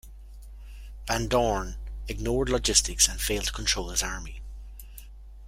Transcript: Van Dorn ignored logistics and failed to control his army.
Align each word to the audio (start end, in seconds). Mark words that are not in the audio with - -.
Van 1.05 1.27
Dorn 1.27 1.75
ignored 2.07 2.49
logistics 2.49 3.07
and 3.07 3.21
failed 3.21 3.43
to 3.45 3.53
control 3.53 3.89
his 3.91 4.01
army. 4.01 4.41